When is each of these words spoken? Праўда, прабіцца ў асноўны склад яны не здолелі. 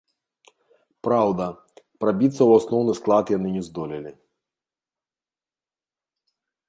Праўда, 1.07 1.45
прабіцца 2.03 2.35
ў 2.35 2.51
асноўны 2.61 2.91
склад 3.01 3.25
яны 3.37 3.49
не 3.59 3.63
здолелі. 3.67 4.15